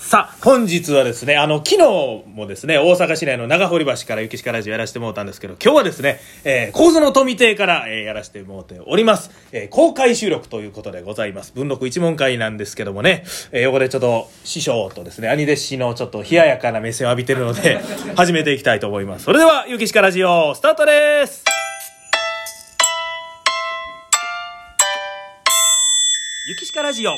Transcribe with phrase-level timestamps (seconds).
[0.00, 9.30] さあ、本日はですね、あの、昨日もですね、大阪市内の長堀橋から雪鹿ラジオやらせてもらったんですけど、今日はですね、えー、構図の富邸から、えーやらせてもらっております。
[9.52, 11.52] えー公開収録ということでございます。
[11.54, 17.78] 文録一問会なんですけどもね、えー、横でちょっと師匠とですね、兄弟子のちょっと冷ややかな目線を浴びてるので、
[18.16, 19.26] 始めていきたいと思います。
[19.26, 21.49] それでは、雪鹿ラジオ、スタートです
[26.46, 27.12] 雪鹿ラジオ。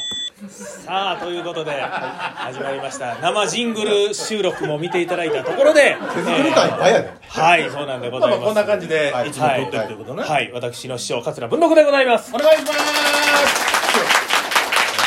[0.49, 3.15] さあということで始まりました。
[3.21, 7.17] 生ジングル収録も見ていただいたところで手作り感いっぱいやね。
[7.29, 8.39] はいそうなんでございます。
[8.39, 9.29] まあまあこんな感じではい。
[9.29, 10.25] いつも撮ってるということね。
[10.25, 10.51] はい。
[10.53, 12.35] 私の師匠桂文禄でございます。
[12.35, 12.73] お願いします。
[12.73, 12.83] あ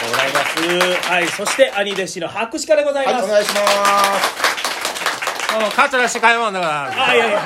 [0.05, 0.40] りがとうございま
[1.04, 1.09] す。
[1.09, 1.27] はい。
[1.27, 4.55] そして兄弟子の白鹿でござい、ます、お願いします。
[5.76, 7.08] 桂司会もんだから。
[7.08, 7.41] あいやいや。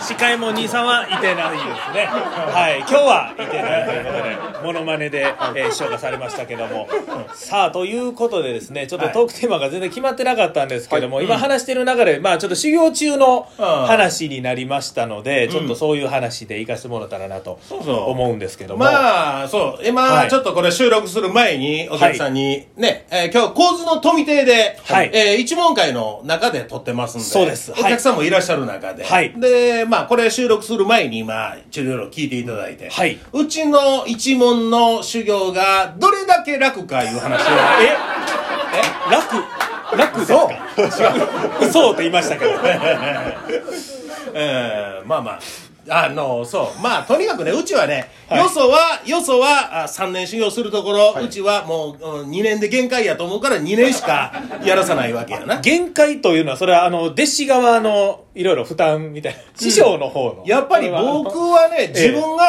[0.00, 2.06] 司会も兄さんはいてないですね。
[2.06, 2.78] はい。
[2.80, 6.88] 今日はいてないということでモノマネで、えー、紹介されましたけども。
[7.34, 19.62] さあということでですねちょっとトークテーマが全然決まってなかったんですけども、今話してる中でまあちょっと修行中の話になりましたので、ちょっとそういう話で行かせてもらったらなと思うんですけども、まあ、そう。
[19.76, 19.88] はい。
[19.88, 25.10] 今、ちょっとこれ収録する前に、お客さんに、ね、えー今日、構図の富邸で、はい。
[25.12, 27.72] えー一問会の中で撮ってますんで、そうです。
[27.72, 27.82] はい。
[27.82, 29.32] お客さんもいらっしゃる中で、はい。
[29.38, 33.18] で、まあ、これ収録する前に、まあ、ちょいろいろ聞いていただいて、はい。
[33.32, 37.44] うちの一問の修行が、どれだけ楽かいう話を、
[37.82, 37.96] え？
[39.10, 39.36] 楽？
[39.96, 41.12] 楽ですか？
[41.62, 41.70] 違う。
[41.72, 41.92] そう。
[41.94, 42.52] って言いましたけど。
[44.34, 45.38] えーまあまあ。
[45.88, 46.82] あの、そう。
[46.82, 48.40] まあ、とにかくね、うちはね、はい。
[48.40, 54.32] よそは、よそはあ3年修行するところ、うちはもう、うん2年で限界やと思うから2年しか
[54.64, 55.60] やらさないわけやな。
[55.60, 62.44] 限界というのはそれはあの弟子側のいろいろ負担みたいな師匠の方の、やっぱり僕はね、自分が、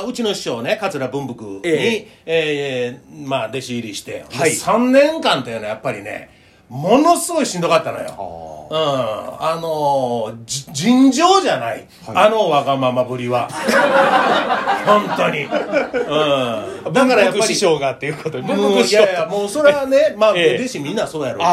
[0.00, 3.00] あうちの師匠ね、桂文福に、ええ。
[3.12, 4.50] ーまあ、弟子入りして、はい。
[4.52, 6.30] 3年間というのはやっぱりね、
[6.68, 8.56] ものすごいしんどかったのよ。
[8.70, 8.76] うん。
[8.76, 11.86] あの尋常じゃない。
[12.08, 13.48] あのわがままぶりは。
[14.84, 15.44] 本当に。
[15.44, 16.92] うん。
[16.92, 17.42] だからやっぱり。
[17.42, 21.50] 師匠がっていうことで文もう福師匠いやいや、もうそれはね、 まあ、ええ弟子みんなそうやろうけど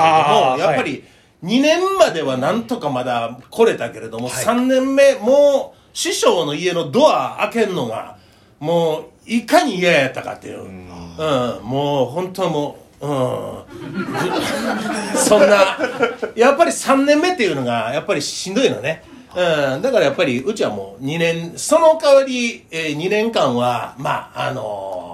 [0.51, 1.03] も、やっぱり、
[1.43, 8.15] 2年まではなんとかまだ来れたけれども、3年目、もう、師匠の家のドア開けんのが、
[8.59, 10.63] もう、いかに嫌やったかっていう。
[10.63, 13.13] うん、もう、本当もう、うん。
[15.17, 15.77] そんな、
[16.35, 19.03] やっぱり3年目っていうのが、やっぱりしんどいのね。
[19.35, 25.13] うん、だからやっぱり、うちはもう2年、その代わり、えー、2年間は、まあ、あのー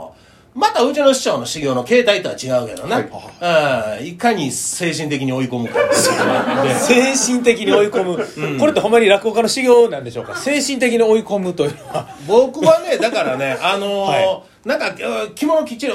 [0.55, 10.35] またうちの師匠の修行の形態とは違うけどな、うん、いかに精神的に追い込むか 精神的に追い込む、これってほんまに落語家の修行なんでしょうか？
[10.35, 12.07] 精神的に追い込むというのは。
[12.27, 15.93] 僕はね、だからね、あのー はなんか、うん着物きっちり、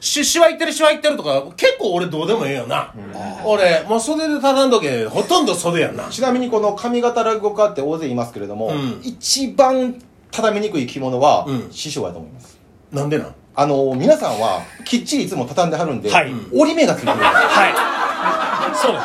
[0.00, 2.92] し、しわいってるしわいってるとか、結構俺どうでもええよな。
[3.44, 6.04] 俺、もう袖で畳んどけ、ほとんど袖やんな。
[6.08, 12.58] ちなみにこの上方落語家って大勢いますけれども、うん一番畳みにくい着物は、うん師匠やと思います。
[12.92, 13.34] なんでなん？
[13.54, 17.28] あの、皆さんは、きっちりいつも畳んではるんで、はい折り目がついてるんです。
[17.28, 19.02] はいそうなん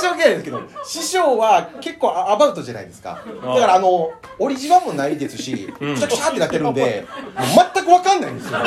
[0.00, 3.22] 申し訳ないですけど、師匠は結構アバウトじゃないですか。
[3.42, 7.06] だからあの、折りじわもないですし、くしゃくしゃってなってるんで、
[7.74, 8.58] 全くわかんないんですよ。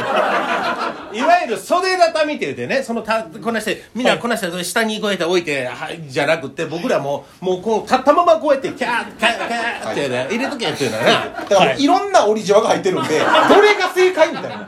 [1.13, 11.09] いわゆる袖畳って言うてね、そのた、こなして、みんなこなして、下にこうやって置いて、はい、じゃなくて、僕らも、もうこう、立ったままこうやって、キャー、キャー、キャーってね、入れとけっていうのはな。
[11.49, 14.67] だからいろんな折りじわが入ってるんで、どれが正解みたいな。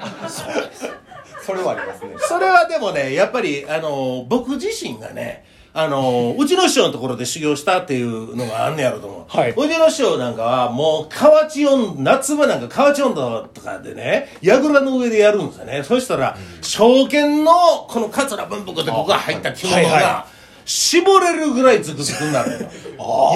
[1.46, 2.16] それはありますね。
[2.18, 5.46] それはでもね、やっぱり、あの、僕自身がね、
[5.78, 9.38] あの、うちの師匠のところで修行したっていうのがあんねやろと思う。
[9.38, 9.52] はい。
[9.52, 15.84] うちの師匠なんかは、もう、河内温、夏場なんか河内温度とかでね、櫓の上でやるんですよね。
[15.84, 17.52] そしたら、証券の、
[17.90, 20.26] この桂文福で僕が入った着物はいはが、
[20.66, 22.68] 絞れるぐらいズクズクになる。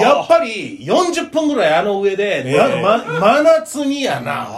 [0.00, 2.82] やっぱり40分ぐらいあの上で、ええ。
[2.82, 4.48] まま真夏にやな、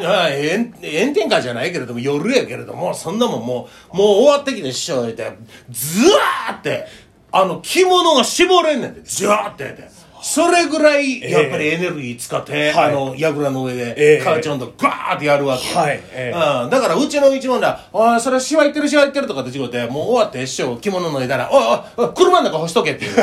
[0.00, 5.36] 炎天下じゃないけれども夜やけれどもそんなもんもうもう終わってきて師匠がいて
[5.70, 6.86] ズワーって
[7.36, 9.00] あの着物が絞れんねんで。
[9.02, 9.88] ズワーってやって。
[10.22, 12.90] それぐらいやっぱりエネルギー使って、はい。
[12.90, 15.68] あの櫓の上えでえ母ちゃんとガーってやるわけ。
[15.68, 16.00] よ、はい。
[16.12, 16.62] ええ。
[16.64, 21.64] うん、だからうちの一問だ「おいそれしわいってるしわいってる」とかって違ってもう終わって師匠着物脱いだら「おい
[21.98, 23.12] おいおい車の中干しとけ」っていう。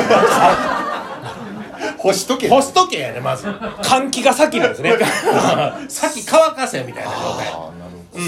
[1.98, 2.48] 干しとけ。
[2.48, 3.46] 干しとけやねまず。
[3.46, 4.92] 換気が先なんですね。
[5.88, 7.81] 先乾かせみたいな状態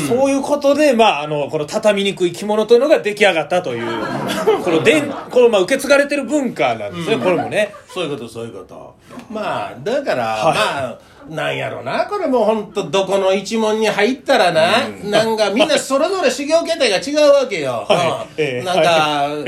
[0.09, 3.87] そういうことで、まあ、あの、この畳みにくい着物というのが出来上がったという、
[4.65, 7.75] このでん、この、まあ、受け継がれてる文化なんですね、これもね。
[7.93, 8.95] そういうことそういうこと。
[9.31, 10.55] まあだから、はい。
[10.55, 10.99] まあ
[11.29, 18.43] なんやろなこれもう本当どこの一門に入ったらな、なんかみんなそれぞれ修行形態が違うわけよ、はい。
[18.43, 18.59] ええ。
[18.61, 19.45] うんなんか、うん。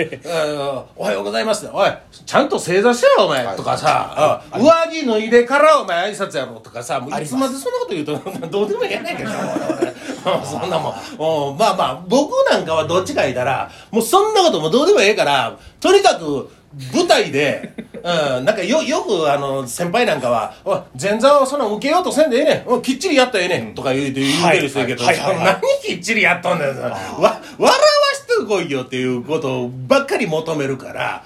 [0.97, 1.91] おはようございます」おい
[2.25, 4.63] ちゃんと正座しろよお前」とかさ、うん。
[4.63, 8.19] 上着脱いでからお前挨拶やろとかさもういつまでそんなこと言うと
[8.49, 11.51] どうでもいいやないかしらそんなもん。
[11.51, 16.51] うんまあまあ僕なんかはどっちか言ったらもうそんなこともどうでもええからとにかく
[16.93, 22.69] 舞台で、うん、なんかよよくあの先輩なんかは「おい前座をそんな受けようとせんでええねん。
[22.69, 25.61] うんきっちりやったらええねん」とか言うて言うてる人やけど、はいはいはいはい。
[25.63, 27.71] 何きっちりやっとんねんわ笑わ
[28.15, 31.25] してこいよっていうことばっかり求めるから、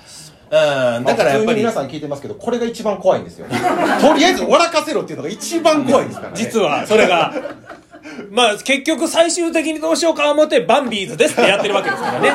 [0.99, 1.59] うん、だからやっぱり。
[1.59, 3.47] 皆さん聞いてますけどこれが一番怖いんですよ。
[4.01, 6.37] とりあえず笑かせろっていうのが一番怖いですからね。
[6.37, 7.35] 実はそれが
[8.31, 12.29] まあ結局最終的にどうしようか思ってバンビーズですってやってるわけですからね。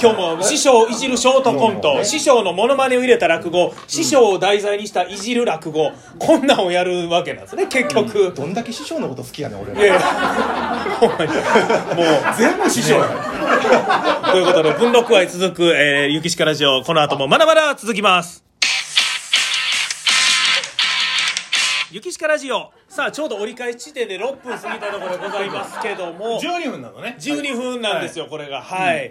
[0.00, 8.32] 今日も師匠をいじるショートコント師匠のモノマネを入れた落語師匠を題材にしたいじる落語こんなんをやるわけなんですね結局。
[8.34, 10.00] どんだけ師匠のこと好きやねん俺いやいらや
[11.00, 11.26] ほんまに。
[11.26, 13.14] もう全部師匠やね
[14.26, 14.30] ん。
[14.32, 18.49] ということで文禄愛続く、えー、ゆきしかラジオこの後もまだまだ続きます
[21.92, 22.70] ゆきしかラジオ。
[22.88, 26.40] さあちょうど折り返し地点で6分過ぎたところでございますけども。
[26.40, 27.16] 12分なのね。
[27.18, 28.62] 12分なんですよ、これが。
[28.62, 29.10] はい、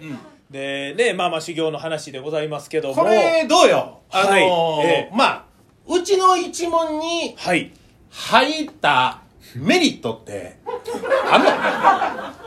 [0.50, 2.94] でねまあまあ修行の話でございますけども。
[2.94, 4.00] これどうよ？
[4.10, 4.42] あのーはい。
[4.86, 5.14] ええ。
[5.14, 5.44] まあ
[5.88, 7.70] うちの一門にはい。
[8.08, 9.20] 入った
[9.56, 10.56] メリットって
[11.30, 12.39] あんの？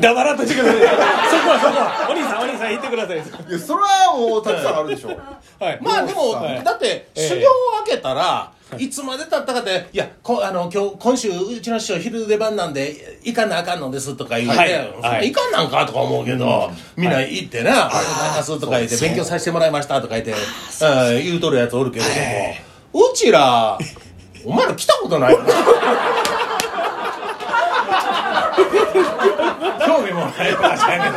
[0.00, 0.80] 黙らんとしてください。
[0.80, 0.86] そ
[1.44, 2.08] こはそこは。
[2.10, 3.16] お兄さんお兄さん言ってください。
[3.16, 5.78] いやそれはもうたくさんあるでしょはい。
[5.80, 6.62] まあでも、はい。
[6.62, 14.70] だってええ修行を開けたら、いつまでたったかって「いやこあの今日今週うちの師匠昼出番なんで行かなあかんのです」とか言うて「はい。
[15.00, 15.32] はい。
[15.32, 22.04] 行かんなんか?」とか思うけど、みんな行ってな「ありがとうございます」とか言って「勉強させてもらいました」とか言ってうん言うとるやつおるけれ
[22.92, 23.78] ども、うちら
[24.44, 25.44] お前ら来たことないよな
[30.28, 31.16] もないかもしれんけど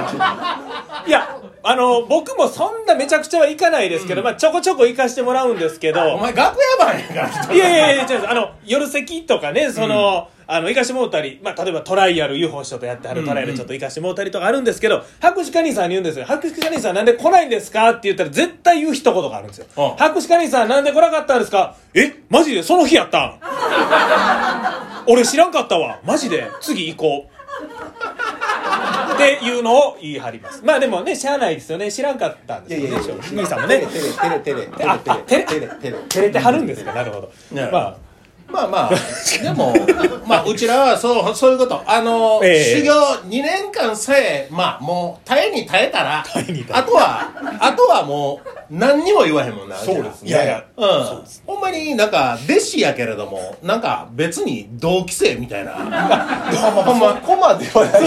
[1.07, 7.13] いやあの僕もそんなめちゃくちゃは行かないですけど、まあちょこちょこ行かしてもらうんですけどお前楽屋番やか
[7.47, 7.53] ら。
[7.53, 16.25] いやいやいや違うあの夜席とかねその、あの行かしてもうたり、まあ、例えばトライアル UFO 師匠とやってはるトライアルちょっと行かしてもうたりとかあるんですけど、博士課兄さんに言うんですよ。
[16.25, 21.75] 博士課兄さんなんで来ないんですかって言ったら絶対言う一言があるんですよ、うん博士課兄さんなんで来なかったんですか？
[21.93, 22.63] えマジで？
[22.63, 23.39] その日やったん？
[25.07, 25.99] 俺知らんかったわ。
[26.03, 26.47] マジで？
[26.59, 28.20] 次行こう
[29.35, 30.63] っていうのを言い張ります。
[30.63, 31.91] まあでもねしゃあないですよね。
[31.91, 33.21] 知らんかったんですよね。
[33.31, 33.79] 兄さんもね。
[33.79, 36.93] テレテレテレテレテレテレテレ照れてはるんですか？
[36.93, 37.97] なるほど、ねまあ
[38.51, 38.91] まあまあ、
[39.41, 39.73] でも、
[40.27, 41.81] まあ、うちらはそう、そういうこと。
[41.85, 49.75] あの、ええ修行2年間さえ、まあ、もう、耐えに耐えたら、耐えに耐えあとは、あとはもう、何にも言わへんもんな。
[49.77, 50.87] そうですねいやいやうん。
[51.45, 55.73] ほんまになんか、弟子やけれども、なんか、別に同期生みたいな。
[56.83, 58.01] ほんまそこまではない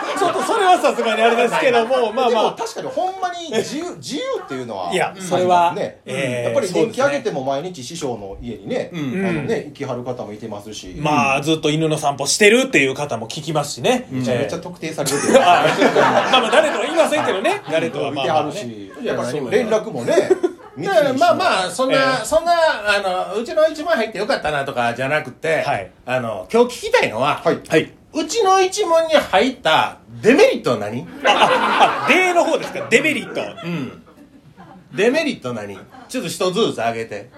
[0.44, 9.26] それはさすがにあれですけどもまあでもま確かにほんまに自由 自由っていうのはいやそれはね、ええやっぱり電気上げても毎日師匠の家にね、ん。
[9.26, 15.22] あのね行きはる方もいてますし、あまあずっと犬の散歩してるっていう方も聞きますしね、めちゃめちゃえ特定されてる。
[15.26, 17.62] けど、まあまあ誰とは言いませんけどね。
[17.70, 20.28] 誰とはまあいてまあねはるし、連絡もね
[20.76, 25.90] まあまあ、そんな、ええそんな、あの、うちの一門入ってよかったなとかじゃなくて、はい。
[26.04, 27.60] あの、今日聞きたいのは、はい。
[27.68, 31.06] はいうちの一門に入ったデメリットは何？
[31.26, 32.86] ああデの方ですか？
[32.88, 33.40] デメリット。
[33.66, 34.02] うん。
[34.94, 35.76] デメリット何？
[36.08, 37.30] ちょっと一つずつ挙げて。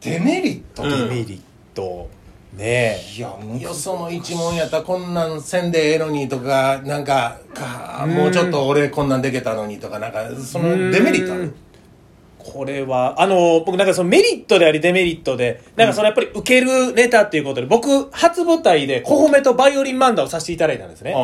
[0.00, 1.40] デメリット、うんデメリッ
[1.74, 2.10] ト。
[2.52, 11.54] ねいやもうよその一門やったらこんなんせんでええのにとか、なんか、かもうちょっと俺こんなんできたのにとか、なんか、そのデメリットある？
[12.44, 21.14] これはあの僕なんかそのメリットでありデメリットでなんかそのやっぱり受けるネタっていうことで僕初舞台で小褒めとバイオリン漫談をさせていただいたんですね。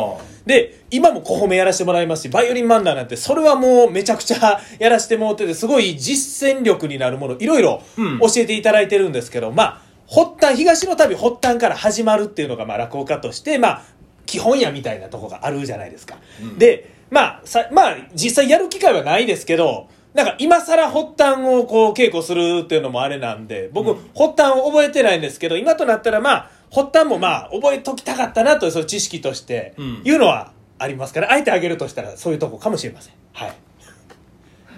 [0.46, 8.18] で今も小褒めやらせてもらいますしバイオリン漫談なんてそれはもうめちゃくちゃやらせてもらっててすごい実践力になるものいろいろうん。
[8.20, 13.82] 教えていただいてるんですけど、まあ発端東の旅発端から始まるっていうのがまあ落語家としてまあ
[14.26, 16.16] 基本やみたいなとこがあるじゃないですか、
[16.58, 30.02] でまあさまあ実際やる機会はないですけどなんか今更発端をこう稽古するっていうのもあれなんで僕、発端を覚えてないんですけど今となったらまあ発端もまあ覚えときたかったなというその知識としてうん。
[30.04, 33.14] いうのはありますからあえてあげるとしたらそういうとこかもしれません。
[33.34, 33.52] はい。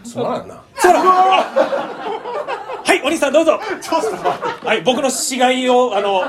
[0.04, 0.62] つまらんな。
[0.74, 3.52] そらはいお兄さんどうぞ。
[3.58, 6.22] はい僕の死骸をあの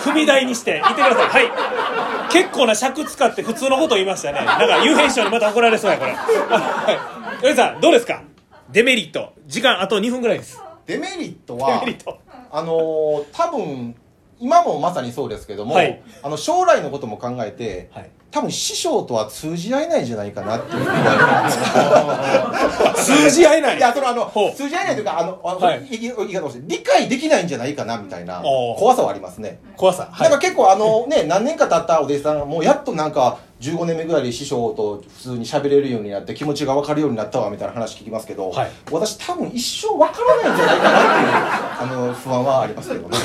[0.00, 1.48] 踏み台にして言ってください。
[1.48, 2.32] はい。
[2.32, 4.38] 結構な尺使って普通のこと言いましたね。
[4.44, 6.12] なんか幽閉師匠にまた怒られそうやこれ。
[6.14, 7.44] はい。
[7.44, 8.22] お兄さんどうですか？
[8.70, 9.32] デメリット。
[9.46, 10.60] 時間あと2分ぐらいです。
[10.86, 12.18] デメリットデはメリット。
[12.50, 13.94] あのー多分
[14.40, 16.00] 今もまさにそうですけども、はい。
[16.22, 18.10] あの将来のことも考えて、はい。
[18.30, 20.84] 多分師匠とは通じ合えないんじゃないかなっていう
[22.94, 23.78] 通じ合えない。
[23.78, 25.86] いやそのあの通じ合えないというかあの、あはい。
[25.86, 28.42] い言い方をして理解できないんじゃないかなみたいな
[28.76, 29.58] 怖さはありますね。
[29.76, 30.08] 怖さ。
[30.20, 38.70] なんか結構あのね何年か経ったお弟子さんがもうやっとなんか15年目ぐらいで師匠と普通に喋れるようになって気持ちが分かるようになったわみたいな話聞きますけど、はい。
[38.90, 43.16] 私多分一生分からないんじゃないかなっていうあの不安はありますけどね。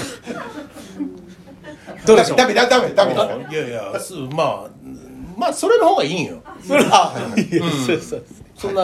[2.05, 2.37] どうでしょう？
[2.37, 3.15] ダメダメダメダメ。
[3.15, 4.67] ダメいやいやすまあ
[5.37, 6.41] まあそれの方がいいんよ。
[6.65, 7.31] それあはい。
[7.31, 7.45] はい
[7.85, 8.81] そうそうそんな、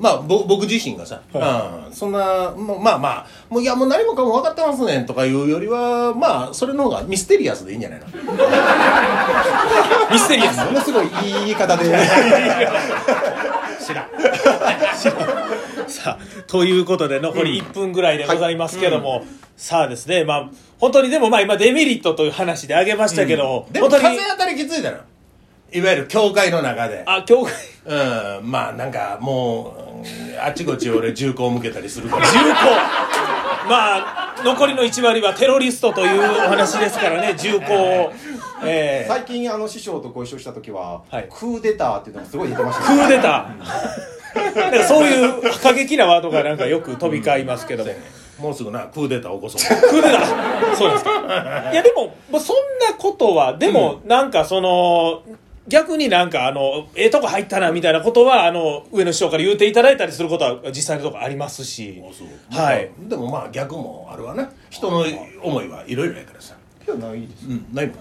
[0.00, 8.06] まあ、ぼ僕自身がさ、うん、そんな、ままあまあ、もういや、もう何もかも分かってますねんとかいうよりは、まあ、それの方がミステリアスでいいんじゃないの？
[8.06, 8.12] ミ
[10.18, 10.64] ステリアス？
[10.64, 11.84] ものすごいいい言い方で。
[13.80, 14.08] 知らん。
[15.88, 19.24] さあということで残り1分ぐらいでございますけども、
[19.56, 24.98] さあですねまあ本当にでもまあ今デメリットという話で挙げましたけど、でも、本当に風当たりきついだろ。
[25.72, 27.02] いわゆる教会の中で。
[27.06, 27.52] あ教会？
[27.86, 29.90] うん、まあ、なんか、もう、うん
[30.42, 32.26] あちこち俺銃口を向けたりするから。
[32.26, 32.64] 重厚
[33.68, 37.34] まあ残りの1割はテロリストというお話ですからね。
[37.38, 38.12] 重厚を、
[38.64, 41.28] えー最近あの師匠とご一緒した時は、はい。
[41.30, 44.54] クーデターっていうのがすごい出てましたクーデター。
[44.70, 47.92] なんかそういう過激なワードがなんかよく飛び交いますけども、
[48.38, 49.80] もうすぐな、クーデター起こそう。
[49.80, 50.74] クーデター。
[50.76, 51.10] そうですか。
[51.72, 55.22] いやでも、まあ、そんなことはでも、なんかその
[55.70, 62.02] 逆になんかあのええとこ入ったなみたいなことはあの上野師匠から言うていただいたりすることは実際のところありますし。
[62.50, 62.90] はい。
[63.08, 64.50] でもまあ、逆もあるわな。
[64.68, 65.04] 人の
[65.42, 66.54] 思いはいろいろやからさ。
[66.86, 67.96] いやないですうん、ないもん。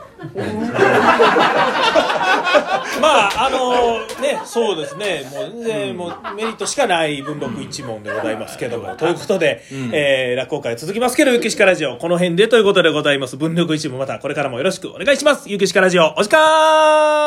[3.02, 5.30] まああのねそうですね。
[5.32, 13.36] もう全然もうメリットしかない文録一問でございますけども、ということで、えー落語会続きますけどゆきしかラジオこの辺でということでございます。
[13.36, 15.50] 文録一問またこれからもよろしくお願いします。
[15.50, 17.20] ゆきしかラジオお時間